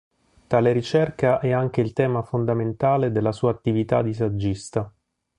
[0.47, 4.91] Tale ricerca è anche il tema fondamentale della sua attività di saggista.